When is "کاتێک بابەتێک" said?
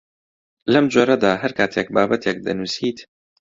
1.57-2.37